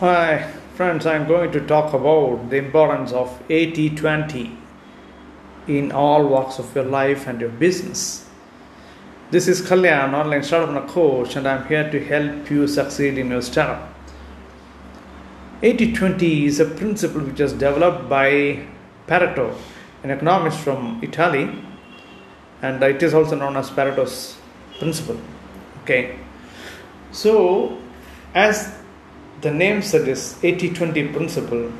Hi, 0.00 0.52
friends, 0.74 1.06
I'm 1.06 1.26
going 1.26 1.52
to 1.52 1.66
talk 1.66 1.94
about 1.94 2.50
the 2.50 2.58
importance 2.58 3.12
of 3.12 3.42
80 3.48 3.96
20 3.96 4.58
in 5.68 5.90
all 5.90 6.26
walks 6.26 6.58
of 6.58 6.74
your 6.74 6.84
life 6.84 7.26
and 7.26 7.40
your 7.40 7.48
business. 7.48 8.28
This 9.30 9.48
is 9.48 9.62
Kalyan, 9.62 10.12
online 10.12 10.42
startup 10.42 10.86
coach, 10.88 11.34
and 11.36 11.48
I'm 11.48 11.66
here 11.66 11.90
to 11.90 12.04
help 12.04 12.50
you 12.50 12.68
succeed 12.68 13.16
in 13.16 13.30
your 13.30 13.40
startup. 13.40 13.88
80 15.62 15.94
20 15.94 16.44
is 16.44 16.60
a 16.60 16.66
principle 16.66 17.22
which 17.22 17.40
was 17.40 17.54
developed 17.54 18.06
by 18.06 18.66
Pareto, 19.06 19.56
an 20.02 20.10
economist 20.10 20.58
from 20.58 21.00
Italy, 21.02 21.48
and 22.60 22.82
it 22.82 23.02
is 23.02 23.14
also 23.14 23.34
known 23.34 23.56
as 23.56 23.70
Pareto's 23.70 24.36
principle. 24.78 25.18
Okay, 25.84 26.18
so 27.12 27.78
as 28.34 28.76
the 29.40 29.50
name 29.50 29.82
suggests 29.82 30.42
80 30.42 30.74
20 30.74 31.08
principle. 31.08 31.72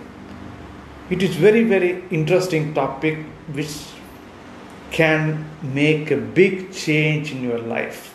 It 1.11 1.23
is 1.23 1.37
very 1.37 1.65
very 1.65 2.05
interesting 2.11 2.75
topic 2.75 3.19
which 3.53 3.75
can 4.91 5.49
make 5.63 6.11
a 6.11 6.17
big 6.17 6.73
change 6.73 7.33
in 7.33 7.43
your 7.43 7.59
life. 7.59 8.15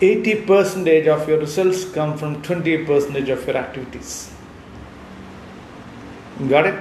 80 0.00 0.42
percentage 0.46 1.08
of 1.08 1.28
your 1.28 1.38
results 1.38 1.84
come 1.90 2.16
from 2.16 2.40
20 2.42 2.84
percentage 2.84 3.28
of 3.28 3.46
your 3.46 3.56
activities. 3.56 4.30
Got 6.48 6.66
it? 6.66 6.80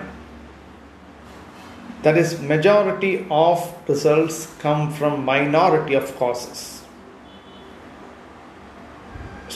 That 2.03 2.17
is 2.17 2.39
majority 2.39 3.25
of 3.31 3.73
results 3.89 4.53
come 4.59 4.93
from 4.93 5.25
minority 5.25 5.95
of 5.95 6.15
causes 6.17 6.76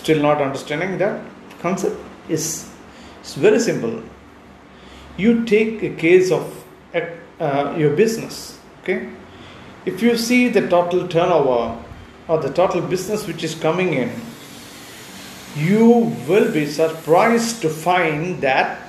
still 0.01 0.21
not 0.21 0.41
understanding 0.41 0.97
that 0.97 1.21
concept 1.59 1.97
is 2.27 2.67
it's 3.19 3.35
very 3.35 3.59
simple. 3.59 4.01
You 5.15 5.45
take 5.45 5.83
a 5.83 5.89
case 5.95 6.31
of 6.31 6.65
uh, 6.93 7.75
your 7.77 7.95
business 7.95 8.57
okay? 8.81 9.09
If 9.85 10.01
you 10.01 10.17
see 10.17 10.49
the 10.49 10.67
total 10.67 11.07
turnover 11.07 11.77
or 12.27 12.39
the 12.39 12.51
total 12.51 12.81
business 12.81 13.27
which 13.27 13.43
is 13.43 13.53
coming 13.53 13.93
in 13.93 14.11
you 15.55 16.15
will 16.27 16.51
be 16.51 16.65
surprised 16.65 17.61
to 17.61 17.69
find 17.69 18.41
that 18.41 18.79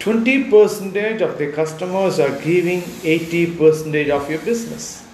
20% 0.00 1.20
of 1.20 1.38
the 1.38 1.50
customers 1.50 2.20
are 2.20 2.38
giving 2.42 2.82
80% 2.82 4.10
of 4.10 4.30
your 4.30 4.38
business. 4.40 5.04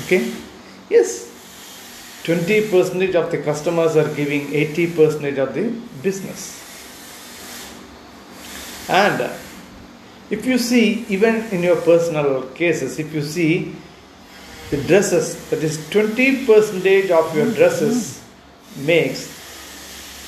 Okay? 0.00 0.34
Yes 0.90 1.31
20 2.24 2.70
percentage 2.70 3.14
of 3.14 3.30
the 3.30 3.38
customers 3.38 3.96
are 3.96 4.12
giving 4.14 4.52
80 4.54 4.94
percentage 4.94 5.38
of 5.38 5.54
the 5.54 5.70
business. 6.02 6.60
And 8.88 9.20
uh, 9.20 9.36
if 10.30 10.46
you 10.46 10.58
see 10.58 11.04
even 11.08 11.44
in 11.50 11.62
your 11.62 11.76
personal 11.76 12.42
cases 12.54 12.98
if 12.98 13.12
you 13.12 13.22
see 13.22 13.74
the 14.70 14.82
dresses 14.84 15.50
that 15.50 15.62
is 15.62 15.88
20 15.90 16.46
percentage 16.46 17.10
of 17.10 17.36
your 17.36 17.46
mm-hmm. 17.46 17.54
dresses 17.54 18.24
makes 18.78 19.28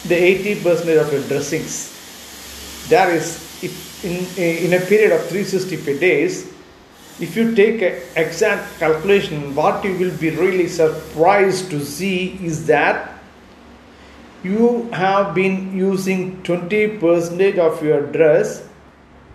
the 0.06 0.14
80 0.14 0.62
percentage 0.62 0.98
of 0.98 1.12
your 1.12 1.22
dressings. 1.22 1.90
There 2.88 3.14
is 3.14 3.40
in, 4.04 4.26
in 4.36 4.74
a 4.74 4.84
period 4.84 5.12
of 5.12 5.26
365 5.28 5.98
days 5.98 6.52
if 7.20 7.36
you 7.36 7.54
take 7.54 7.80
an 7.80 8.00
exact 8.16 8.78
calculation, 8.78 9.54
what 9.54 9.84
you 9.84 9.96
will 9.96 10.16
be 10.18 10.30
really 10.30 10.66
surprised 10.66 11.70
to 11.70 11.84
see 11.84 12.38
is 12.42 12.66
that 12.66 13.12
you 14.42 14.90
have 14.92 15.34
been 15.34 15.76
using 15.76 16.42
20 16.42 16.98
percentage 16.98 17.58
of 17.58 17.82
your 17.82 18.02
dress 18.12 18.68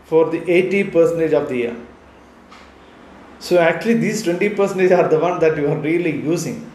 for 0.05 0.29
the 0.29 0.49
80 0.49 0.83
percentage 0.85 1.33
of 1.33 1.49
the 1.49 1.57
year. 1.57 1.75
So 3.39 3.57
actually 3.57 3.95
these 3.95 4.23
20 4.23 4.49
percentage 4.49 4.91
are 4.91 5.07
the 5.07 5.19
one 5.19 5.39
that 5.39 5.55
you 5.57 5.67
are 5.67 5.77
really 5.77 6.15
using. 6.21 6.69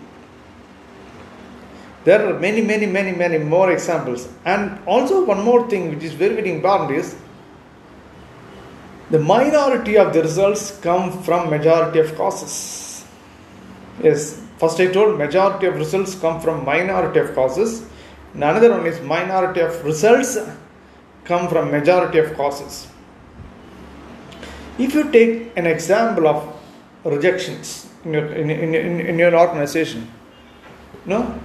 There 2.04 2.26
are 2.26 2.38
many, 2.38 2.60
many, 2.60 2.86
many, 2.86 3.12
many 3.12 3.38
more 3.38 3.70
examples. 3.70 4.28
And 4.44 4.78
also 4.86 5.24
one 5.24 5.42
more 5.42 5.68
thing 5.68 5.94
which 5.94 6.02
is 6.02 6.12
very, 6.12 6.34
very 6.34 6.50
important 6.50 6.90
is 6.92 7.16
the 9.14 9.20
minority 9.20 9.96
of 9.96 10.12
the 10.12 10.22
results 10.22 10.62
come 10.86 11.04
from 11.22 11.48
majority 11.48 12.00
of 12.00 12.16
causes. 12.16 13.04
Yes 14.02 14.40
first 14.58 14.80
i 14.84 14.86
told 14.94 15.18
majority 15.18 15.66
of 15.70 15.76
results 15.82 16.14
come 16.24 16.40
from 16.44 16.64
minority 16.64 17.20
of 17.20 17.34
causes. 17.34 17.70
Another 18.34 18.70
one 18.70 18.86
is 18.86 19.00
minority 19.00 19.60
of 19.60 19.72
results 19.84 20.32
come 21.24 21.48
from 21.48 21.70
majority 21.70 22.18
of 22.18 22.34
causes. 22.36 22.88
If 24.78 24.94
you 24.94 25.04
take 25.12 25.52
an 25.56 25.66
example 25.66 26.26
of 26.26 26.38
rejections 27.04 27.88
in 28.04 28.14
your, 28.14 28.26
in, 28.26 28.50
in, 28.50 28.74
in, 28.74 29.00
in 29.00 29.18
your 29.18 29.36
organization 29.36 30.10
no? 31.06 31.38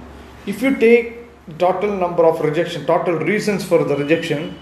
If 0.46 0.62
you 0.62 0.74
take 0.76 1.18
total 1.58 1.94
number 1.96 2.24
of 2.24 2.40
rejection 2.40 2.84
total 2.86 3.14
reasons 3.30 3.64
for 3.64 3.84
the 3.84 3.96
rejection 3.96 4.58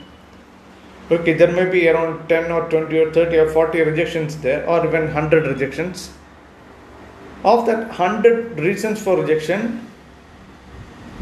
okay 1.11 1.33
there 1.33 1.53
may 1.53 1.65
be 1.65 1.89
around 1.89 2.29
10 2.29 2.53
or 2.53 2.69
20 2.69 2.99
or 2.99 3.13
30 3.13 3.37
or 3.39 3.49
40 3.51 3.81
rejections 3.81 4.37
there 4.39 4.67
or 4.69 4.87
even 4.87 5.05
100 5.05 5.47
rejections. 5.47 6.11
Of 7.45 7.67
that 7.67 7.89
100 7.89 8.59
reasons 8.59 9.01
for 9.01 9.17
rejection 9.21 9.87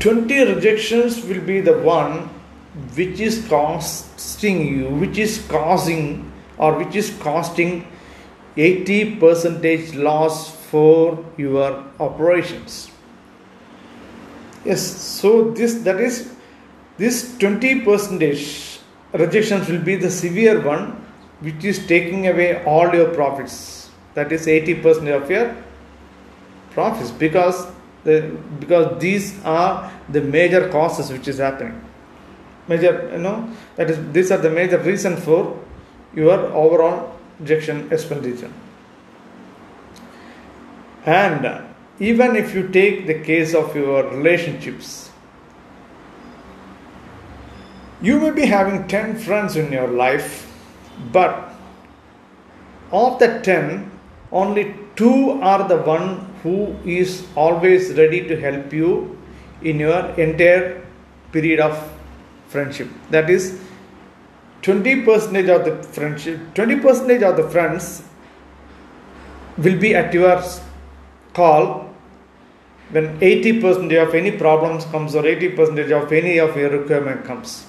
20 0.00 0.54
rejections 0.54 1.24
will 1.24 1.40
be 1.40 1.60
the 1.60 1.78
one 1.78 2.28
which 2.94 3.20
is 3.20 3.46
costing 3.48 4.66
you 4.66 4.88
which 4.88 5.18
is 5.18 5.44
causing 5.48 6.32
or 6.58 6.72
which 6.78 6.96
is 6.96 7.10
costing 7.20 7.86
80 8.56 9.16
percentage 9.16 9.94
loss 9.94 10.54
for 10.70 11.24
your 11.36 11.84
operations. 12.00 12.90
Yes 14.64 14.82
so 14.82 15.50
this 15.50 15.74
that 15.84 16.00
is 16.00 16.32
this 16.98 17.36
20 17.38 17.80
percentage 17.82 18.75
rejections 19.18 19.68
will 19.68 19.82
be 19.82 19.96
the 19.96 20.10
severe 20.10 20.60
one 20.60 21.02
which 21.40 21.64
is 21.64 21.86
taking 21.86 22.26
away 22.26 22.64
all 22.64 22.94
your 22.94 23.12
profits. 23.14 23.90
That 24.14 24.32
is 24.32 24.46
80% 24.46 25.22
of 25.22 25.30
your 25.30 25.54
profits 26.70 27.10
because 27.10 27.66
the, 28.04 28.36
because 28.60 29.00
these 29.00 29.44
are 29.44 29.92
the 30.08 30.20
major 30.20 30.68
causes 30.68 31.10
which 31.10 31.28
is 31.28 31.38
happening. 31.38 31.82
Major 32.68 33.10
you 33.12 33.18
know 33.18 33.48
that 33.76 33.90
is 33.90 34.12
these 34.12 34.30
are 34.32 34.38
the 34.38 34.50
major 34.50 34.78
reason 34.78 35.16
for 35.16 35.62
your 36.14 36.38
overall 36.62 37.18
rejection 37.38 37.92
expenditure. 37.92 38.52
And 41.04 41.64
even 42.00 42.36
if 42.36 42.54
you 42.54 42.68
take 42.68 43.06
the 43.06 43.20
case 43.20 43.54
of 43.54 43.74
your 43.76 44.08
relationships 44.10 45.05
you 48.00 48.20
may 48.20 48.30
be 48.30 48.46
having 48.46 48.86
10 48.88 49.16
friends 49.16 49.56
in 49.56 49.72
your 49.72 49.88
life, 49.88 50.52
but 51.12 51.52
of 52.92 53.18
the 53.18 53.40
10, 53.40 53.90
only 54.32 54.74
two 54.96 55.40
are 55.42 55.66
the 55.66 55.78
one 55.78 56.26
who 56.42 56.76
is 56.84 57.26
always 57.34 57.92
ready 57.94 58.26
to 58.28 58.40
help 58.40 58.72
you 58.72 59.18
in 59.62 59.78
your 59.78 60.10
entire 60.20 60.86
period 61.32 61.60
of 61.60 61.92
friendship. 62.48 62.88
That 63.10 63.30
is 63.30 63.60
20 64.62 65.02
percentage 65.02 65.48
of 65.48 65.64
the 65.64 65.82
friendship, 65.82 66.40
20 66.54 66.80
percentage 66.80 67.22
of 67.22 67.36
the 67.36 67.48
friends 67.48 68.02
will 69.56 69.78
be 69.78 69.94
at 69.94 70.12
your 70.12 70.42
call 71.32 71.94
when 72.90 73.18
80 73.20 73.60
percentage 73.60 73.98
of 73.98 74.14
any 74.14 74.32
problems 74.32 74.84
comes 74.86 75.14
or 75.14 75.26
80 75.26 75.50
percentage 75.50 75.90
of 75.90 76.12
any 76.12 76.38
of 76.38 76.56
your 76.56 76.70
requirement 76.70 77.24
comes 77.24 77.66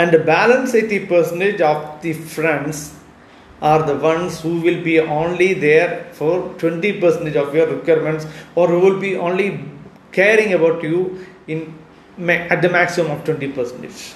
and 0.00 0.12
the 0.16 0.18
balance 0.18 0.74
80 0.74 1.06
percentage 1.06 1.60
of 1.60 1.80
the 2.02 2.12
friends 2.34 2.94
are 3.70 3.82
the 3.88 3.96
ones 4.04 4.40
who 4.40 4.52
will 4.66 4.82
be 4.82 4.98
only 4.98 5.48
there 5.64 5.90
for 6.18 6.54
20 6.62 7.00
percentage 7.00 7.36
of 7.36 7.54
your 7.54 7.66
requirements 7.66 8.26
or 8.54 8.68
who 8.68 8.78
will 8.80 8.98
be 8.98 9.16
only 9.16 9.48
caring 10.12 10.54
about 10.54 10.82
you 10.82 11.26
in 11.46 11.74
at 12.28 12.62
the 12.62 12.68
maximum 12.68 13.12
of 13.12 13.24
20 13.24 13.52
percentage. 13.52 14.14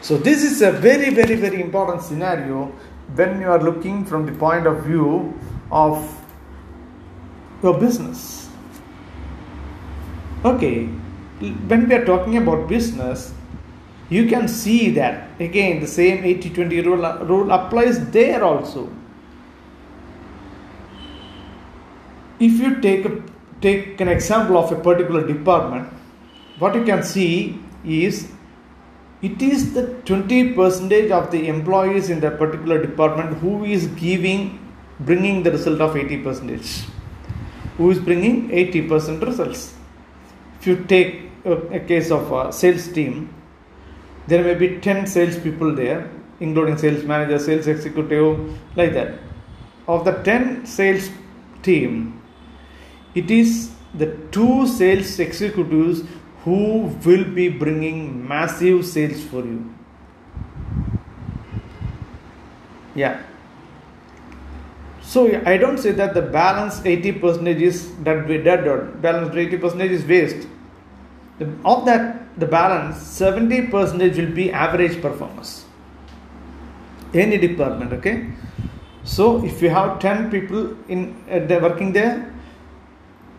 So 0.00 0.16
this 0.16 0.44
is 0.44 0.62
a 0.62 0.70
very 0.70 1.10
very 1.10 1.36
very 1.46 1.60
important 1.60 2.02
scenario 2.02 2.66
when 3.14 3.40
you 3.40 3.50
are 3.56 3.62
looking 3.62 4.04
from 4.04 4.26
the 4.26 4.32
point 4.44 4.66
of 4.66 4.84
view 4.84 5.10
of 5.70 5.98
your 7.64 7.78
business. 7.80 8.48
Okay 10.44 10.76
when 11.40 11.88
we 11.88 11.94
are 11.94 12.04
talking 12.04 12.38
about 12.38 12.66
business 12.68 13.32
you 14.08 14.28
can 14.28 14.46
see 14.46 14.90
that 14.90 15.40
again 15.40 15.80
the 15.80 15.86
same 15.86 16.24
80 16.24 16.50
20 16.50 16.80
rule, 16.82 17.18
rule 17.24 17.50
applies 17.50 18.10
there 18.10 18.44
also. 18.44 18.88
If 22.38 22.60
you 22.60 22.80
take 22.80 23.04
a, 23.04 23.22
take 23.60 24.00
an 24.00 24.08
example 24.08 24.58
of 24.58 24.70
a 24.70 24.76
particular 24.76 25.26
department, 25.26 25.92
what 26.58 26.74
you 26.74 26.84
can 26.84 27.02
see 27.02 27.58
is 27.84 28.30
it 29.22 29.40
is 29.40 29.72
the 29.72 29.86
20 30.04 30.52
percentage 30.52 31.10
of 31.10 31.30
the 31.30 31.48
employees 31.48 32.10
in 32.10 32.20
that 32.20 32.38
particular 32.38 32.80
department 32.80 33.38
who 33.38 33.64
is 33.64 33.86
giving 33.88 34.62
bringing 35.00 35.42
the 35.42 35.50
result 35.50 35.80
of 35.80 35.96
80 35.96 36.22
percentage. 36.22 36.84
Who 37.78 37.90
is 37.90 37.98
bringing 37.98 38.50
80 38.50 38.88
percent 38.88 39.22
results? 39.22 39.74
If 40.60 40.66
you 40.66 40.84
take 40.84 41.30
a, 41.44 41.52
a 41.52 41.80
case 41.80 42.10
of 42.10 42.30
a 42.32 42.52
sales 42.52 42.88
team 42.88 43.34
there 44.26 44.42
may 44.42 44.54
be 44.54 44.68
10 44.80 45.06
sales 45.06 45.38
people 45.38 45.74
there 45.74 46.10
including 46.40 46.76
sales 46.76 47.04
manager 47.04 47.38
sales 47.38 47.66
executive 47.66 48.58
like 48.76 48.92
that 48.92 49.14
of 49.88 50.04
the 50.04 50.12
10 50.30 50.66
sales 50.66 51.08
team 51.62 52.20
it 53.14 53.30
is 53.30 53.70
the 53.94 54.06
two 54.30 54.66
sales 54.66 55.18
executives 55.18 56.02
who 56.44 56.82
will 57.04 57.24
be 57.24 57.48
bringing 57.48 58.26
massive 58.26 58.84
sales 58.86 59.22
for 59.24 59.44
you. 59.44 59.74
Yeah. 62.94 63.22
So 65.02 65.40
I 65.44 65.56
don't 65.56 65.78
say 65.78 65.92
that 65.92 66.14
the 66.14 66.22
balance 66.22 66.84
80 66.84 67.12
percentage 67.12 67.62
is 67.62 67.96
that 68.04 68.28
we 68.28 68.38
dead 68.38 68.66
or 68.66 68.84
balance 69.06 69.34
80 69.34 69.58
percentage 69.58 69.90
is 69.90 70.04
waste. 70.04 70.46
The, 71.38 71.50
of 71.64 71.84
that, 71.86 72.25
the 72.36 72.46
balance 72.46 72.98
70 72.98 73.68
percentage 73.68 74.18
will 74.18 74.32
be 74.32 74.52
average 74.52 75.00
performance. 75.00 75.64
Any 77.14 77.38
department, 77.38 77.92
okay. 77.94 78.26
So 79.04 79.44
if 79.44 79.62
you 79.62 79.70
have 79.70 80.00
10 80.00 80.30
people 80.30 80.76
in 80.88 81.14
uh, 81.30 81.38
working 81.60 81.92
there, 81.92 82.32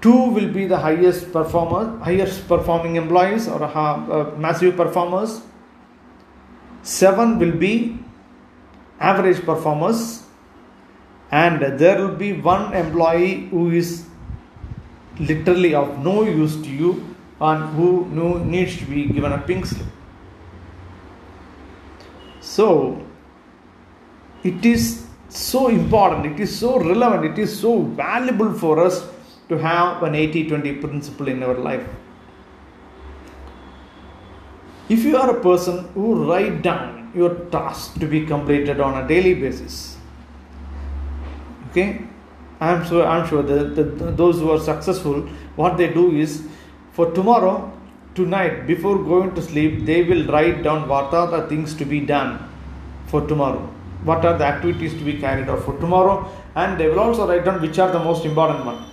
two 0.02 0.30
will 0.32 0.52
be 0.52 0.66
the 0.68 0.78
highest 0.78 1.32
performers 1.34 1.88
highest 2.04 2.48
performing 2.48 2.96
employees 2.96 3.48
or 3.48 3.64
uh, 3.64 4.32
massive 4.38 4.76
performers 4.76 5.42
seven 6.84 7.40
will 7.40 7.56
be 7.64 7.98
average 9.00 9.44
performers 9.44 10.24
and 11.32 11.80
there 11.80 11.98
will 12.02 12.16
be 12.16 12.34
one 12.34 12.74
employee 12.74 13.48
who 13.50 13.72
is 13.72 14.06
literally 15.20 15.74
of 15.74 15.98
no 16.00 16.24
use 16.24 16.56
to 16.62 16.70
you 16.70 17.17
and 17.40 17.76
who 17.76 18.44
needs 18.46 18.78
to 18.78 18.86
be 18.86 19.06
given 19.06 19.32
a 19.32 19.38
pink 19.38 19.66
slip 19.66 19.88
so 22.40 22.68
it 24.44 24.66
is 24.66 25.06
so 25.30 25.68
important 25.68 26.26
it 26.26 26.40
is 26.40 26.58
so 26.58 26.80
relevant 26.80 27.26
it 27.26 27.38
is 27.38 27.60
so 27.60 27.82
valuable 27.82 28.54
for 28.54 28.84
us 28.84 29.06
to 29.50 29.58
have 29.58 30.04
an 30.04 30.16
80 30.16 30.50
20 30.50 30.74
principle 30.76 31.28
in 31.28 31.44
our 31.44 31.56
life. 31.56 31.88
If 34.90 35.04
you 35.04 35.18
are 35.18 35.38
a 35.38 35.42
person 35.42 35.88
who 35.94 36.30
write 36.30 36.62
down 36.62 37.12
your 37.14 37.36
task 37.56 38.00
to 38.00 38.06
be 38.06 38.26
completed 38.26 38.80
on 38.80 39.04
a 39.04 39.08
daily 39.08 39.34
basis, 39.34 39.98
okay, 41.70 42.02
I'm 42.60 42.86
sure 42.86 43.06
I'm 43.06 43.28
sure 43.28 43.44
that, 43.44 43.76
that 43.76 44.18
those 44.18 44.40
who 44.40 44.52
are 44.52 44.60
successful, 44.60 45.22
what 45.56 45.78
they 45.78 45.94
do 45.94 46.12
is 46.12 46.48
for 46.98 47.12
tomorrow, 47.14 47.72
tonight, 48.16 48.66
before 48.66 48.98
going 48.98 49.36
to 49.36 49.42
sleep, 49.42 49.86
they 49.86 50.02
will 50.04 50.26
write 50.34 50.64
down 50.64 50.88
what 50.90 51.14
are 51.14 51.28
the 51.30 51.42
things 51.48 51.76
to 51.76 51.86
be 51.86 52.00
done 52.00 52.32
for 53.06 53.22
tomorrow, 53.28 53.62
what 54.04 54.26
are 54.26 54.36
the 54.36 54.44
activities 54.44 54.94
to 54.94 55.04
be 55.10 55.14
carried 55.14 55.48
out 55.48 55.64
for 55.64 55.78
tomorrow, 55.80 56.16
and 56.56 56.80
they 56.80 56.88
will 56.90 57.00
also 57.00 57.28
write 57.28 57.46
down 57.46 57.62
which 57.62 57.78
are 57.78 57.92
the 57.92 58.00
most 58.00 58.26
important 58.26 58.66
one. 58.66 58.84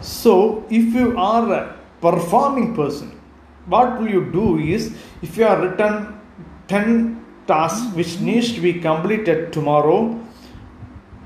So, 0.00 0.64
if 0.70 0.94
you 0.94 1.18
are 1.18 1.52
a 1.52 1.76
performing 2.00 2.76
person, 2.76 3.20
what 3.66 3.98
will 3.98 4.08
you 4.08 4.30
do 4.30 4.58
is 4.58 4.94
if 5.20 5.36
you 5.36 5.46
are 5.46 5.60
written 5.60 6.20
10 6.68 7.24
tasks 7.48 7.92
which 7.96 8.20
needs 8.20 8.52
to 8.52 8.60
be 8.60 8.74
completed 8.74 9.52
tomorrow, 9.52 10.21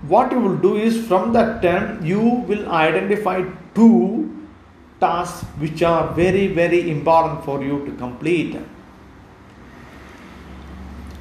what 0.08 0.32
you 0.32 0.40
will 0.40 0.56
do 0.56 0.76
is 0.76 1.06
from 1.06 1.32
that 1.32 1.62
10 1.62 2.04
you 2.04 2.22
will 2.48 2.64
identify 2.70 3.36
two 3.74 4.30
tasks 5.00 5.44
which 5.62 5.82
are 5.82 6.12
very 6.14 6.46
very 6.60 6.90
important 6.90 7.44
for 7.44 7.62
you 7.62 7.84
to 7.86 7.92
complete 8.04 8.56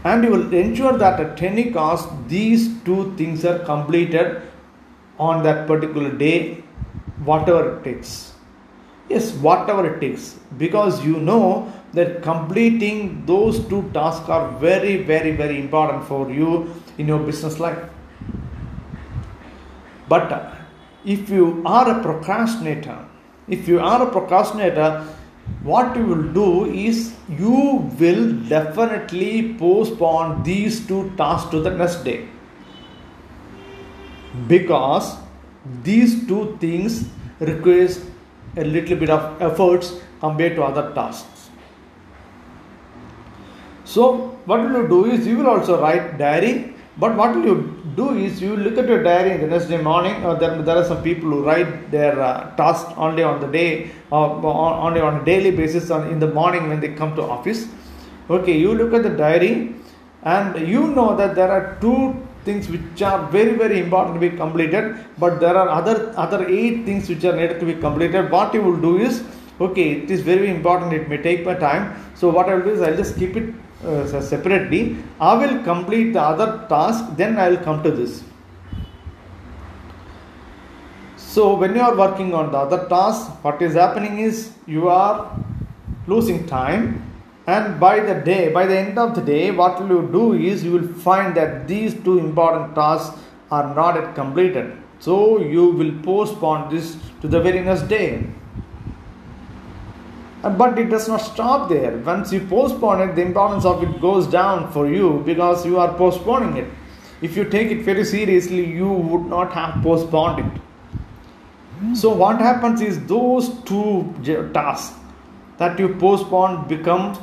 and 0.03 0.23
you 0.23 0.31
will 0.31 0.53
ensure 0.53 0.97
that 0.97 1.19
at 1.19 1.41
any 1.41 1.71
cost 1.71 2.09
these 2.27 2.67
two 2.83 3.13
things 3.17 3.43
are 3.53 3.59
completed 3.71 4.41
on 5.17 5.43
that 5.43 5.65
particular 5.67 6.11
day 6.11 6.63
whatever 7.23 7.77
it 7.77 7.83
takes. 7.83 8.33
Yes, 9.09 9.33
whatever 9.33 9.85
it 9.85 9.99
takes, 9.99 10.35
because 10.57 11.05
you 11.05 11.17
know 11.17 11.71
that 11.93 12.23
completing 12.23 13.25
those 13.25 13.59
two 13.67 13.89
tasks 13.93 14.27
are 14.29 14.51
very, 14.57 15.03
very, 15.03 15.31
very 15.31 15.59
important 15.59 16.03
for 16.05 16.31
you 16.31 16.73
in 16.97 17.07
your 17.07 17.19
business 17.19 17.59
life. 17.59 17.77
But 20.07 20.53
if 21.05 21.29
you 21.29 21.63
are 21.65 21.99
a 21.99 22.01
procrastinator, 22.01 23.05
if 23.47 23.67
you 23.67 23.79
are 23.79 24.07
a 24.07 24.11
procrastinator, 24.11 25.05
what 25.63 25.95
you 25.95 26.05
will 26.05 26.33
do 26.33 26.65
is 26.65 27.15
you 27.29 27.89
will 27.99 28.31
definitely 28.49 29.55
postpone 29.55 30.43
these 30.43 30.85
two 30.87 31.11
tasks 31.17 31.49
to 31.51 31.59
the 31.59 31.69
next 31.69 32.03
day 32.03 32.27
because 34.47 35.15
these 35.83 36.27
two 36.27 36.57
things 36.59 37.07
requires 37.39 38.03
a 38.57 38.63
little 38.63 38.97
bit 38.97 39.09
of 39.09 39.41
efforts 39.41 39.93
compared 40.19 40.55
to 40.55 40.63
other 40.63 40.93
tasks. 40.93 41.49
So, 43.83 44.37
what 44.45 44.61
will 44.61 44.81
you 44.81 44.87
do 44.87 45.05
is 45.05 45.27
you 45.27 45.37
will 45.37 45.47
also 45.47 45.81
write 45.81 46.17
diary, 46.17 46.74
but 46.97 47.15
what 47.15 47.35
will 47.35 47.45
you 47.45 47.57
do 47.95 48.15
is 48.17 48.41
you 48.41 48.55
look 48.55 48.77
at 48.77 48.87
your 48.87 49.03
diary 49.03 49.37
the 49.37 49.47
next 49.47 49.65
day 49.65 49.81
morning, 49.81 50.23
or 50.25 50.35
there, 50.35 50.61
there 50.61 50.77
are 50.77 50.85
some 50.85 51.01
people 51.03 51.29
who 51.29 51.43
write 51.43 51.91
their 51.91 52.19
uh, 52.21 52.55
tasks 52.55 52.91
only 52.97 53.23
on 53.23 53.39
the 53.41 53.47
day, 53.47 53.91
or 54.11 54.45
only 54.45 55.01
on 55.01 55.21
a 55.21 55.25
daily 55.25 55.51
basis, 55.51 55.91
on, 55.91 56.07
in 56.09 56.19
the 56.19 56.27
morning 56.27 56.69
when 56.69 56.79
they 56.79 56.93
come 56.93 57.15
to 57.15 57.21
office. 57.21 57.67
Okay, 58.29 58.57
you 58.57 58.73
look 58.73 58.93
at 58.93 59.03
the 59.03 59.09
diary, 59.09 59.75
and 60.23 60.67
you 60.67 60.87
know 60.95 61.15
that 61.15 61.35
there 61.35 61.51
are 61.51 61.77
two 61.81 62.15
things 62.45 62.69
which 62.69 63.01
are 63.01 63.19
very 63.35 63.53
very 63.61 63.79
important 63.79 64.15
to 64.17 64.21
be 64.29 64.31
completed 64.37 64.95
but 65.17 65.39
there 65.39 65.55
are 65.61 65.67
other 65.77 65.95
other 66.15 66.47
eight 66.47 66.85
things 66.87 67.09
which 67.09 67.25
are 67.29 67.35
needed 67.39 67.59
to 67.59 67.65
be 67.71 67.75
completed 67.85 68.29
what 68.35 68.53
you 68.53 68.61
will 68.61 68.79
do 68.89 68.93
is 69.07 69.23
okay 69.59 69.87
it 70.01 70.11
is 70.15 70.21
very 70.21 70.49
important 70.55 70.93
it 70.93 71.09
may 71.09 71.19
take 71.27 71.43
my 71.49 71.55
time 71.67 71.83
so 72.19 72.29
what 72.37 72.47
i 72.49 72.55
will 72.55 72.65
do 72.69 72.73
is 72.77 72.81
i'll 72.87 73.01
just 73.03 73.17
keep 73.21 73.35
it 73.41 73.47
uh, 73.83 74.21
separately 74.21 74.97
i 75.19 75.33
will 75.41 75.57
complete 75.63 76.13
the 76.13 76.21
other 76.21 76.65
task 76.69 77.03
then 77.17 77.37
i 77.37 77.49
will 77.49 77.63
come 77.67 77.83
to 77.83 77.91
this. 77.91 78.23
So 81.17 81.55
when 81.55 81.75
you 81.75 81.81
are 81.81 81.95
working 81.97 82.33
on 82.33 82.51
the 82.53 82.57
other 82.57 82.87
task 82.87 83.43
what 83.43 83.61
is 83.61 83.73
happening 83.73 84.19
is 84.19 84.53
you 84.65 84.87
are 84.87 85.37
losing 86.07 86.47
time 86.47 87.03
and 87.45 87.77
by 87.79 87.99
the 87.99 88.15
day 88.29 88.51
by 88.53 88.65
the 88.65 88.77
end 88.77 88.97
of 88.97 89.15
the 89.15 89.21
day 89.21 89.51
what 89.51 89.81
will 89.81 89.89
you 89.95 90.09
do 90.13 90.33
is 90.33 90.63
you 90.63 90.71
will 90.71 90.87
find 91.07 91.35
that 91.35 91.67
these 91.67 91.93
two 92.05 92.19
important 92.19 92.73
tasks 92.73 93.19
are 93.51 93.75
not 93.75 93.95
yet 93.95 94.15
completed. 94.15 94.77
So 94.99 95.39
you 95.39 95.71
will 95.71 95.91
postpone 96.03 96.73
this 96.73 96.97
to 97.21 97.27
the 97.27 97.41
very 97.41 97.61
next 97.61 97.89
day 97.89 98.27
Uh, 100.45 100.49
but 100.51 100.77
it 100.77 100.89
does 100.91 101.07
not 101.07 101.17
stop 101.17 101.69
there. 101.69 101.97
Once 101.97 102.31
you 102.31 102.39
postpone 102.39 103.01
it 103.01 103.15
the 103.15 103.21
importance 103.23 103.65
of 103.65 103.81
it 103.81 103.99
goes 103.99 104.27
down 104.27 104.71
for 104.71 104.87
you 104.87 105.23
because 105.25 105.65
you 105.65 105.79
are 105.79 105.91
postponing 105.97 106.57
it. 106.57 106.67
If 107.21 107.35
you 107.35 107.45
take 107.45 107.71
it 107.71 107.81
very 107.81 108.05
seriously 108.05 108.63
you 108.63 108.87
would 108.87 109.25
not 109.25 109.53
have 109.53 109.81
postponed 109.81 110.45
it. 110.45 111.97
So 111.97 112.11
what 112.13 112.39
happens 112.39 112.81
is 112.81 112.99
those 113.07 113.49
two 113.63 114.13
tasks 114.53 114.95
that 115.57 115.79
you 115.79 115.89
postpone 115.95 116.67
becomes 116.67 117.17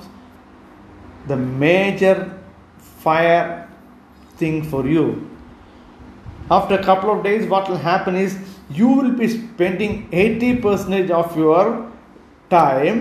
the 1.29 1.37
major 1.37 2.17
fire 3.05 3.69
thing 4.37 4.65
for 4.65 4.89
you. 4.89 5.31
After 6.51 6.75
a 6.75 6.83
couple 6.83 7.17
of 7.17 7.23
days, 7.23 7.49
what 7.49 7.69
will 7.69 7.79
happen 7.79 8.17
is 8.17 8.37
you 8.69 8.89
will 8.89 9.13
be 9.13 9.29
spending 9.29 10.09
80% 10.11 11.11
of 11.11 11.37
your 11.37 11.93
time 12.55 13.01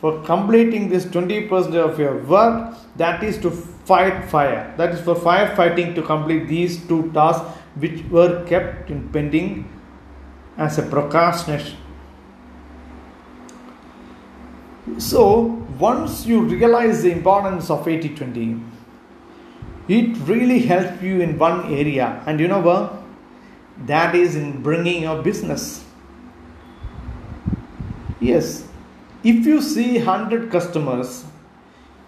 for 0.00 0.12
completing 0.30 0.88
this 0.88 1.06
20% 1.06 1.76
of 1.84 1.98
your 1.98 2.16
work 2.34 2.76
that 2.96 3.22
is 3.30 3.38
to 3.44 3.50
fight 3.90 4.24
fire 4.34 4.74
that 4.80 4.92
is 4.96 5.00
for 5.06 5.14
firefighting 5.28 5.94
to 5.94 6.02
complete 6.10 6.48
these 6.48 6.76
two 6.88 7.00
tasks 7.12 7.46
which 7.84 8.04
were 8.16 8.44
kept 8.52 8.90
in 8.90 9.08
pending 9.16 9.48
as 10.56 10.78
a 10.78 10.86
procrastination 10.94 11.84
so, 14.98 15.64
once 15.78 16.26
you 16.26 16.42
realize 16.42 17.02
the 17.02 17.10
importance 17.10 17.70
of 17.70 17.88
80 17.88 18.16
20, 18.16 18.60
it 19.88 20.16
really 20.28 20.60
helps 20.60 21.02
you 21.02 21.20
in 21.20 21.38
one 21.38 21.72
area. 21.72 22.22
And 22.26 22.38
you 22.38 22.48
know 22.48 22.60
what? 22.60 23.02
That 23.86 24.14
is 24.14 24.36
in 24.36 24.62
bringing 24.62 25.02
your 25.02 25.22
business. 25.22 25.84
Yes, 28.24 28.66
if 29.22 29.44
you 29.44 29.60
see 29.60 29.98
100 29.98 30.50
customers, 30.50 31.24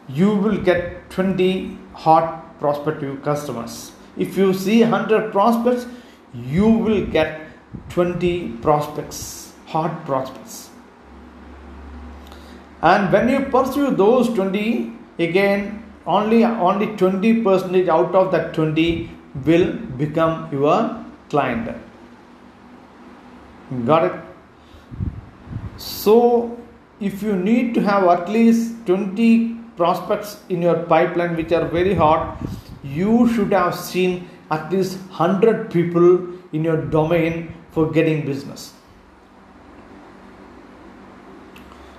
you 0.09 0.35
will 0.35 0.57
get 0.57 1.11
20 1.11 1.79
hot 1.93 2.59
prospective 2.59 3.23
customers. 3.23 3.93
If 4.17 4.39
you 4.39 4.55
see 4.55 4.81
100 4.81 5.33
prospects, 5.33 5.87
you 6.33 6.69
will 6.69 7.05
get 7.07 7.41
20 7.91 8.53
prospects, 8.63 9.53
hot 9.67 10.07
prospects. 10.07 10.71
And 12.81 13.13
when 13.13 13.29
you 13.29 13.41
pursue 13.57 13.91
those 13.91 14.31
20, 14.31 14.93
again, 15.19 15.83
only 16.07 16.45
only 16.45 16.87
20 16.97 17.43
percentage 17.43 17.89
out 17.89 18.15
of 18.15 18.31
that 18.33 18.55
20 18.55 19.11
will 19.45 19.73
become 20.03 20.49
your 20.53 21.05
client. 21.29 21.77
Got 23.85 24.05
it? 24.05 24.36
So, 25.77 26.57
if 27.01 27.23
you 27.23 27.37
need 27.37 27.75
to 27.75 27.81
have 27.83 28.05
at 28.05 28.29
least 28.29 28.87
20 28.87 29.55
prospects 29.77 30.43
in 30.49 30.63
your 30.63 30.83
pipeline 30.85 31.37
which 31.37 31.53
are 31.53 31.67
very 31.67 31.95
hot, 31.95 32.39
you 32.83 33.33
should 33.35 33.53
have 33.53 33.75
seen 33.75 34.29
at 34.51 34.73
least 34.73 34.99
100 35.09 35.71
people 35.71 36.29
in 36.53 36.65
your 36.65 36.81
domain 36.87 37.55
for 37.73 37.91
getting 37.91 38.25
business. 38.25 38.73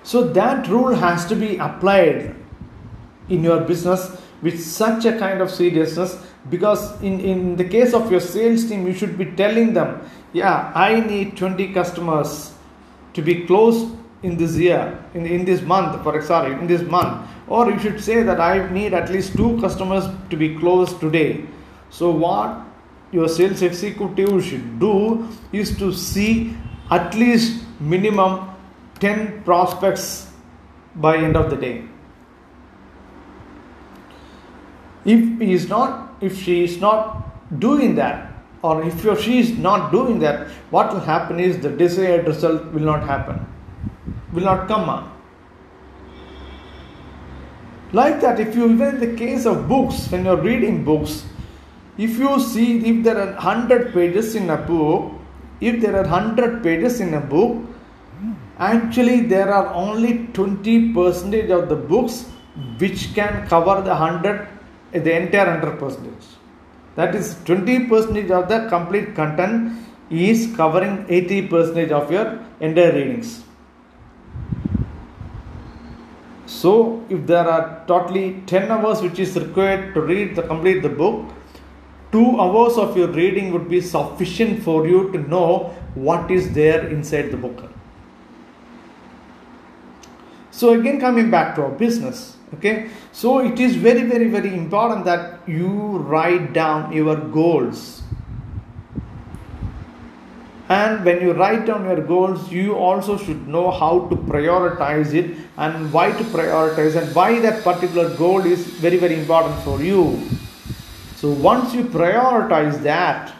So 0.04 0.24
that 0.24 0.68
rule 0.70 0.96
has 0.96 1.26
to 1.26 1.36
be 1.36 1.58
applied 1.58 2.34
in 3.28 3.44
your 3.44 3.60
business 3.60 4.20
with 4.42 4.64
such 4.64 5.06
a 5.06 5.18
kind 5.20 5.42
of 5.42 5.52
seriousness 5.52 6.18
because 6.50 7.02
in, 7.02 7.20
in 7.20 7.56
the 7.58 7.66
case 7.66 7.94
of 7.94 8.10
your 8.10 8.22
sales 8.22 8.70
team 8.70 8.88
you 8.88 8.94
should 8.94 9.18
be 9.18 9.26
telling 9.26 9.74
them 9.74 10.00
yeah 10.32 10.72
i 10.76 11.00
need 11.02 11.36
20 11.36 11.74
customers 11.74 12.54
to 13.14 13.22
be 13.22 13.46
closed 13.46 13.96
in 14.24 14.38
this 14.38 14.56
year 14.56 15.04
in, 15.14 15.26
in 15.26 15.46
this 15.46 15.62
month 15.62 16.02
for 16.04 16.22
sorry 16.22 16.54
in 16.54 16.68
this 16.68 16.82
month. 16.82 17.28
Or 17.48 17.72
you 17.72 17.80
should 17.80 18.04
say 18.04 18.24
that 18.24 18.40
i 18.40 18.70
need 18.72 18.94
at 18.94 19.10
least 19.10 19.36
two 19.36 19.60
customers 19.62 20.06
to 20.30 20.36
be 20.36 20.56
closed 20.56 21.00
today. 21.00 21.46
So 21.90 22.12
what 22.12 22.62
your 23.12 23.28
sales 23.30 23.62
executive 23.62 24.44
should 24.44 24.80
do 24.80 25.28
is 25.52 25.78
to 25.78 25.94
see 25.94 26.56
at 26.92 27.14
least 27.16 27.64
minimum 27.80 28.50
10 29.00 29.44
prospects 29.44 30.32
by 30.96 31.18
end 31.18 31.38
of 31.38 31.50
the 31.50 31.56
day. 31.56 31.84
If 35.06 35.40
he 35.40 35.54
is 35.54 35.70
not 35.70 36.16
if 36.20 36.42
she 36.42 36.64
is 36.64 36.82
not 36.82 37.60
doing 37.60 37.96
that 37.96 38.34
or 38.68 38.74
if 38.84 39.04
she 39.26 39.36
is 39.44 39.52
not 39.68 39.92
doing 39.92 40.20
that 40.26 40.48
what 40.76 40.94
will 40.94 41.06
happen 41.12 41.40
is 41.48 41.60
the 41.66 41.72
desired 41.84 42.28
result 42.32 42.66
will 42.78 42.88
not 42.92 43.06
happen 43.12 43.40
will 44.34 44.48
not 44.52 44.68
come 44.72 44.90
like 48.00 48.20
that 48.26 48.40
if 48.46 48.56
you 48.56 48.70
even 48.74 48.96
in 48.96 49.00
the 49.06 49.14
case 49.24 49.46
of 49.52 49.68
books 49.74 50.00
when 50.12 50.26
you're 50.30 50.44
reading 50.50 50.84
books 50.90 51.14
if 52.08 52.18
you 52.24 52.40
see 52.40 52.68
if 52.90 53.04
there 53.04 53.20
are 53.26 53.32
100 53.34 53.94
pages 53.94 54.36
in 54.42 54.50
a 54.58 54.58
book 54.58 55.14
if 55.70 55.80
there 55.86 55.96
are 56.00 56.08
100 56.18 56.62
pages 56.66 57.00
in 57.06 57.14
a 57.14 57.24
book 57.36 57.56
actually 58.60 59.22
there 59.22 59.54
are 59.54 59.68
only 59.86 60.12
20 60.34 60.94
percentage 60.94 61.50
of 61.50 61.70
the 61.70 61.80
books 61.94 62.26
which 62.84 63.14
can 63.14 63.48
cover 63.48 63.82
the 63.82 63.96
100 63.96 64.48
the 64.92 65.16
entire 65.22 65.48
100 65.60 65.80
percentage. 65.80 66.26
That 66.98 67.14
is 67.14 67.36
20 67.46 67.88
percentage 67.90 68.32
of 68.32 68.50
the 68.50 68.68
complete 68.70 69.14
content 69.16 69.74
is 70.10 70.56
covering 70.56 71.06
80 71.08 71.48
percentage 71.48 71.92
of 71.92 72.12
your 72.12 72.40
entire 72.60 72.92
readings. 72.92 73.44
So 76.48 77.06
if 77.08 77.28
there 77.28 77.48
are 77.48 77.84
totally 77.88 78.42
10 78.48 78.72
hours 78.72 79.04
which 79.04 79.20
is 79.20 79.36
required 79.36 79.94
to 79.94 80.02
read 80.02 80.36
the 80.36 80.42
complete 80.42 80.82
the 80.82 80.90
book, 80.90 81.30
2 82.14 82.40
hours 82.42 82.78
of 82.78 82.98
your 82.98 83.10
reading 83.10 83.52
would 83.54 83.70
be 83.70 83.80
sufficient 83.80 84.64
for 84.64 84.88
you 84.88 85.12
to 85.12 85.20
know 85.20 85.76
what 85.94 86.32
is 86.32 86.52
there 86.54 86.88
inside 86.88 87.30
the 87.30 87.38
book. 87.38 87.70
So 90.50 90.74
again 90.74 91.00
coming 91.00 91.30
back 91.30 91.54
to 91.56 91.66
our 91.66 91.70
business 91.70 92.37
okay? 92.56 92.90
So 93.12 93.40
it 93.40 93.60
is 93.60 93.76
very 93.76 94.04
very 94.04 94.28
very 94.28 94.54
important 94.54 95.06
that 95.06 95.48
you 95.48 95.98
write 96.14 96.54
down 96.54 96.92
your 96.92 97.16
goals. 97.16 98.04
And 100.70 101.06
when 101.06 101.22
you 101.22 101.32
write 101.32 101.66
down 101.66 101.86
your 101.86 102.02
goals 102.02 102.52
you 102.52 102.76
also 102.76 103.18
should 103.18 103.48
know 103.48 103.72
how 103.72 104.08
to 104.10 104.16
prioritize 104.16 105.14
it 105.14 105.38
and 105.56 105.94
why 105.94 106.12
to 106.12 106.24
prioritize 106.26 107.02
and 107.02 107.16
why 107.16 107.40
that 107.40 107.64
particular 107.64 108.14
goal 108.18 108.46
is 108.46 108.68
very 108.86 108.98
very 108.98 109.20
important 109.20 109.60
for 109.62 109.82
you. 109.82 110.20
So 111.16 111.32
once 111.32 111.74
you 111.74 111.84
prioritize 111.86 112.84
that 112.84 113.34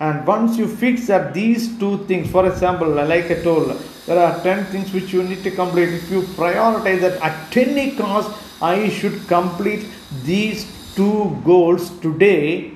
and 0.00 0.26
once 0.26 0.56
you 0.56 0.68
fix 0.68 1.06
that 1.08 1.34
these 1.34 1.76
two 1.78 2.04
things 2.06 2.30
for 2.30 2.46
example 2.46 2.88
like 2.88 3.30
i 3.30 3.42
told 3.42 3.70
there 4.08 4.18
are 4.18 4.42
10 4.42 4.64
things 4.72 4.92
which 4.94 5.12
you 5.12 5.22
need 5.22 5.42
to 5.44 5.50
complete. 5.50 5.90
If 5.90 6.10
you 6.10 6.22
prioritize 6.22 7.02
that 7.02 7.20
at 7.20 7.54
any 7.54 7.94
cost, 7.94 8.30
I 8.62 8.88
should 8.88 9.28
complete 9.28 9.86
these 10.24 10.64
two 10.94 11.38
goals 11.44 11.90
today, 12.00 12.72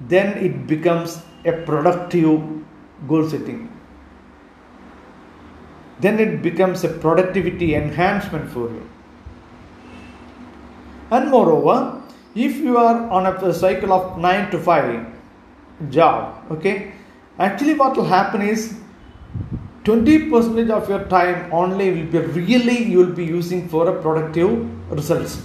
then 0.00 0.38
it 0.38 0.68
becomes 0.68 1.18
a 1.44 1.52
productive 1.52 2.40
goal 3.08 3.28
setting. 3.28 3.68
Then 5.98 6.20
it 6.20 6.40
becomes 6.40 6.84
a 6.84 6.88
productivity 6.88 7.74
enhancement 7.74 8.48
for 8.50 8.68
you. 8.70 8.88
And 11.10 11.30
moreover, 11.30 12.00
if 12.36 12.56
you 12.58 12.76
are 12.76 13.10
on 13.10 13.26
a 13.26 13.52
cycle 13.52 13.92
of 13.92 14.18
9 14.18 14.52
to 14.52 14.58
5 14.60 15.90
job, 15.90 16.44
okay, 16.52 16.92
actually 17.40 17.74
what 17.74 17.96
will 17.96 18.04
happen 18.04 18.40
is 18.40 18.79
20 19.84 20.28
percentage 20.30 20.70
of 20.70 20.88
your 20.88 21.04
time 21.04 21.50
only 21.52 21.90
will 21.90 22.10
be 22.12 22.18
really 22.40 22.84
you 22.84 22.98
will 22.98 23.14
be 23.20 23.24
using 23.24 23.68
for 23.68 23.88
a 23.88 24.02
productive 24.02 24.50
results. 24.90 25.42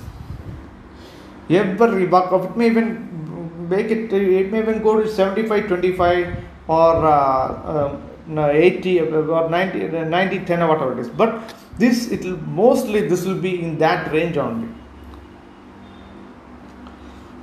Every 1.49 2.05
buck 2.05 2.31
of 2.31 2.45
it 2.45 2.57
may 2.57 2.67
even 2.67 3.67
make 3.69 3.91
it 3.91 4.11
it 4.11 4.51
may 4.51 4.59
even 4.59 4.81
go 4.81 5.01
to 5.01 5.07
75 5.07 5.67
25 5.67 6.37
or 6.67 7.05
uh, 7.05 7.97
uh, 8.35 8.49
80 8.49 8.99
or 9.01 9.49
90 9.49 9.87
90 9.87 10.39
10 10.39 10.61
or 10.61 10.67
whatever 10.67 10.93
it 10.93 10.99
is. 10.99 11.09
But 11.09 11.55
this 11.77 12.11
it 12.11 12.25
will 12.25 12.37
mostly 12.37 13.07
this 13.07 13.25
will 13.25 13.39
be 13.39 13.61
in 13.61 13.77
that 13.77 14.11
range 14.11 14.37
only. 14.37 14.67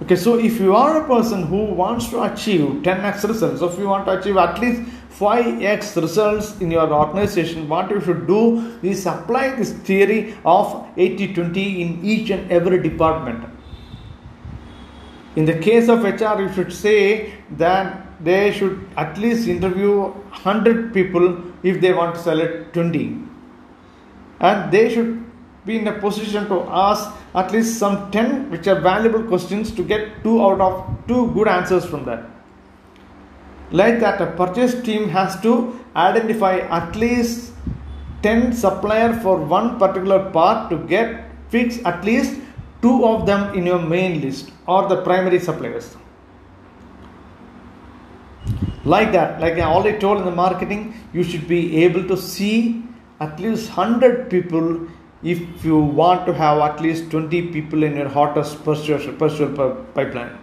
Okay 0.02 0.16
so 0.16 0.38
if 0.38 0.60
you 0.60 0.74
are 0.74 1.02
a 1.02 1.06
person 1.06 1.44
who 1.44 1.64
wants 1.64 2.08
to 2.10 2.22
achieve 2.24 2.82
10x 2.82 3.28
results 3.28 3.62
if 3.62 3.78
you 3.78 3.86
want 3.86 4.04
to 4.06 4.18
achieve 4.18 4.36
at 4.36 4.58
least 4.58 4.82
5x 5.22 6.00
results 6.02 6.60
in 6.60 6.70
your 6.70 6.92
organization, 6.92 7.68
what 7.68 7.90
you 7.90 8.00
should 8.00 8.26
do 8.26 8.40
is 8.82 9.06
apply 9.06 9.54
this 9.56 9.72
theory 9.88 10.36
of 10.44 10.86
80 10.96 11.34
20 11.34 11.82
in 11.82 12.04
each 12.04 12.30
and 12.30 12.50
every 12.50 12.82
department. 12.82 13.48
In 15.36 15.44
the 15.44 15.58
case 15.66 15.88
of 15.88 16.02
HR, 16.02 16.42
you 16.42 16.52
should 16.52 16.72
say 16.72 17.34
that 17.52 18.24
they 18.24 18.52
should 18.52 18.86
at 18.96 19.16
least 19.18 19.48
interview 19.48 19.92
100 20.00 20.92
people 20.92 21.26
if 21.62 21.80
they 21.80 21.92
want 21.92 22.16
to 22.16 22.20
select 22.20 22.74
20. 22.74 23.18
And 24.40 24.72
they 24.72 24.92
should 24.92 25.24
be 25.64 25.78
in 25.78 25.86
a 25.86 25.98
position 26.00 26.48
to 26.48 26.60
ask 26.68 27.08
at 27.34 27.52
least 27.52 27.78
some 27.78 28.10
10 28.10 28.50
which 28.50 28.66
are 28.66 28.80
valuable 28.80 29.22
questions 29.22 29.70
to 29.70 29.84
get 29.84 30.22
two 30.24 30.42
out 30.42 30.60
of 30.60 30.84
two 31.06 31.32
good 31.32 31.48
answers 31.48 31.84
from 31.84 32.04
that 32.04 32.28
like 33.72 34.00
that 34.00 34.20
a 34.20 34.26
purchase 34.26 34.74
team 34.82 35.08
has 35.08 35.40
to 35.40 35.52
identify 35.96 36.58
at 36.78 36.94
least 36.94 37.52
10 38.22 38.52
supplier 38.52 39.12
for 39.20 39.36
one 39.38 39.78
particular 39.78 40.30
part 40.30 40.70
to 40.70 40.76
get 40.94 41.24
fix 41.48 41.78
at 41.84 42.04
least 42.04 42.38
two 42.82 43.04
of 43.06 43.26
them 43.26 43.54
in 43.54 43.66
your 43.66 43.80
main 43.80 44.20
list 44.20 44.52
or 44.66 44.88
the 44.88 45.02
primary 45.02 45.38
suppliers. 45.38 45.96
Like 48.84 49.12
that 49.12 49.40
like 49.40 49.58
i 49.58 49.62
already 49.62 49.98
told 49.98 50.18
in 50.18 50.24
the 50.24 50.36
marketing 50.44 50.94
you 51.12 51.22
should 51.22 51.46
be 51.46 51.84
able 51.84 52.06
to 52.08 52.16
see 52.16 52.82
at 53.20 53.38
least 53.38 53.76
100 53.76 54.28
people 54.28 54.88
if 55.22 55.64
you 55.64 55.78
want 55.78 56.26
to 56.26 56.32
have 56.34 56.58
at 56.58 56.80
least 56.80 57.10
20 57.10 57.42
people 57.52 57.84
in 57.84 57.96
your 57.96 58.08
hottest 58.08 58.64
pursuit 58.64 59.56
pipeline 59.94 60.41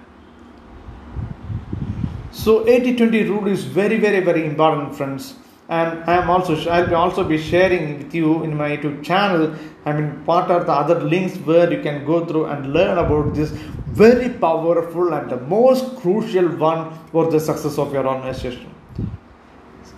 so 2.43 2.63
80-20 2.63 3.27
rule 3.29 3.47
is 3.47 3.65
very, 3.65 3.97
very, 3.97 4.21
very 4.21 4.45
important, 4.45 4.95
friends. 4.95 5.35
And 5.67 6.03
I 6.09 6.15
am 6.15 6.29
also 6.29 6.55
I'll 6.69 6.95
also 6.95 7.23
be 7.23 7.37
sharing 7.37 7.97
with 7.97 8.15
you 8.15 8.43
in 8.43 8.55
my 8.55 8.69
YouTube 8.75 9.03
channel. 9.03 9.53
I 9.85 9.91
mean, 9.91 10.23
part 10.23 10.49
of 10.49 10.65
the 10.65 10.71
other 10.71 10.99
links 11.01 11.35
where 11.49 11.71
you 11.71 11.81
can 11.81 12.05
go 12.05 12.25
through 12.25 12.45
and 12.45 12.73
learn 12.73 12.97
about 12.97 13.35
this 13.35 13.49
very 13.49 14.29
powerful 14.29 15.13
and 15.13 15.29
the 15.29 15.39
most 15.41 15.97
crucial 15.97 16.47
one 16.47 16.97
for 17.11 17.29
the 17.29 17.39
success 17.39 17.77
of 17.77 17.93
your 17.93 18.07
organization. 18.07 18.73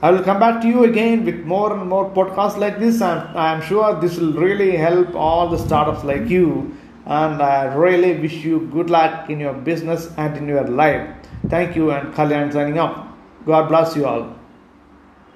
I 0.02 0.10
will 0.10 0.24
come 0.24 0.40
back 0.40 0.62
to 0.64 0.68
you 0.68 0.84
again 0.86 1.24
with 1.24 1.46
more 1.46 1.78
and 1.78 1.88
more 1.88 2.10
podcasts 2.10 2.58
like 2.58 2.80
this, 2.80 3.02
and 3.02 3.38
I'm 3.38 3.62
sure 3.62 4.02
this 4.02 4.18
will 4.18 4.34
really 4.34 4.76
help 4.76 5.14
all 5.14 5.48
the 5.48 5.60
startups 5.60 6.04
like 6.04 6.28
you. 6.28 6.76
And 7.06 7.42
I 7.42 7.74
really 7.76 8.20
wish 8.20 8.34
you 8.34 8.68
good 8.74 8.90
luck 8.90 9.30
in 9.30 9.40
your 9.40 9.54
business 9.54 10.10
and 10.18 10.36
in 10.36 10.48
your 10.48 10.68
life. 10.68 11.21
Thank 11.48 11.76
you, 11.76 11.92
and 11.92 12.14
Kalyan 12.14 12.52
signing 12.54 12.78
off. 12.80 13.08
God 13.46 13.68
bless 13.68 13.96
you 13.96 14.06
all. 14.06 14.41